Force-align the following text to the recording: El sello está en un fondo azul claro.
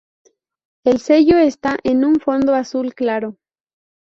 El 0.83 0.97
sello 0.99 1.37
está 1.37 1.77
en 1.83 2.03
un 2.05 2.15
fondo 2.15 2.55
azul 2.55 2.95
claro. 2.95 3.37